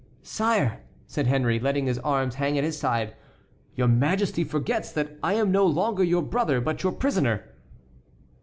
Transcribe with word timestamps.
"Sire," 0.23 0.81
said 1.05 1.27
Henry, 1.27 1.59
letting 1.59 1.85
his 1.85 1.99
arms 1.99 2.33
hang 2.33 2.57
at 2.57 2.63
his 2.63 2.75
side, 2.79 3.15
"your 3.75 3.87
Majesty 3.87 4.43
forgets 4.43 4.91
that 4.91 5.15
I 5.21 5.33
am 5.35 5.51
no 5.51 5.63
longer 5.67 6.03
your 6.03 6.23
brother 6.23 6.59
but 6.59 6.81
your 6.81 6.91
prisoner." 6.93 7.45